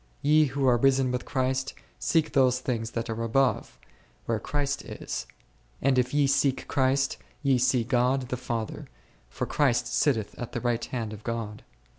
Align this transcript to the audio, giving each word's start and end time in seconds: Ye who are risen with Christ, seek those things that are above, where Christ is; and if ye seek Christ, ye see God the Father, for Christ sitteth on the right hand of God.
Ye 0.23 0.45
who 0.45 0.67
are 0.67 0.77
risen 0.79 1.11
with 1.11 1.25
Christ, 1.25 1.75
seek 1.99 2.33
those 2.33 2.59
things 2.59 2.89
that 2.97 3.07
are 3.07 3.21
above, 3.21 3.77
where 4.25 4.39
Christ 4.39 4.83
is; 4.83 5.27
and 5.79 5.99
if 5.99 6.11
ye 6.11 6.25
seek 6.25 6.67
Christ, 6.67 7.17
ye 7.43 7.59
see 7.59 7.83
God 7.83 8.29
the 8.29 8.35
Father, 8.35 8.87
for 9.29 9.45
Christ 9.45 9.85
sitteth 9.93 10.33
on 10.39 10.47
the 10.53 10.61
right 10.61 10.83
hand 10.85 11.13
of 11.13 11.23
God. 11.23 11.61